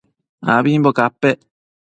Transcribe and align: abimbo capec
abimbo 0.53 0.89
capec 0.99 1.37